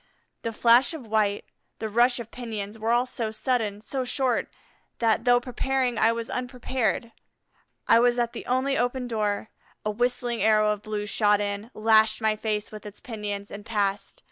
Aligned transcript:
The 0.41 0.51
flash 0.51 0.95
of 0.95 1.05
white, 1.05 1.45
the 1.77 1.87
rush 1.87 2.19
of 2.19 2.31
pinions, 2.31 2.79
were 2.79 2.89
all 2.89 3.05
so 3.05 3.29
sudden, 3.29 3.81
so 3.81 4.03
short, 4.03 4.49
that, 4.97 5.25
though 5.25 5.39
preparing, 5.39 5.99
I 5.99 6.11
was 6.11 6.27
unprepared. 6.27 7.11
I 7.87 7.99
was 7.99 8.17
at 8.17 8.33
the 8.33 8.47
only 8.47 8.75
open 8.75 9.07
door. 9.07 9.49
A 9.85 9.91
whistling 9.91 10.41
arrow 10.41 10.71
of 10.71 10.81
blue 10.81 11.05
shot 11.05 11.39
in, 11.39 11.69
lashed 11.75 12.19
my 12.19 12.35
face 12.35 12.71
with 12.71 12.83
its 12.83 12.99
pinions, 12.99 13.51
and 13.51 13.63
passed. 13.63 14.19